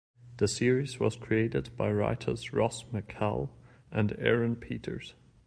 The 0.37 0.47
series 0.47 0.99
was 0.99 1.15
created 1.15 1.77
by 1.77 1.91
writers 1.91 2.51
Ross 2.53 2.85
McCall 2.91 3.49
and 3.91 4.15
Aaron 4.17 4.55
Peters. 4.55 5.13